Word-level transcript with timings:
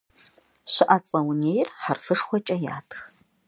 Щыӏэцӏэ 0.71 1.19
унейхэр 1.29 1.71
хьэрфышхуэкӏэ 1.83 2.55
ятх. 2.77 2.99